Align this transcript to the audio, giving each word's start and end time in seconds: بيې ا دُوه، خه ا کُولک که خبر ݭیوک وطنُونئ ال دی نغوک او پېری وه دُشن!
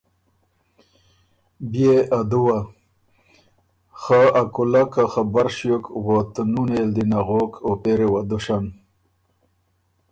بيې 1.71 1.95
ا 2.17 2.19
دُوه، 2.29 2.59
خه 4.01 4.21
ا 4.41 4.43
کُولک 4.53 4.89
که 4.93 5.03
خبر 5.13 5.47
ݭیوک 5.55 5.83
وطنُونئ 6.05 6.77
ال 6.83 6.89
دی 6.95 7.03
نغوک 7.11 7.51
او 7.65 7.71
پېری 7.81 8.07
وه 8.11 8.21
دُشن! 8.29 8.65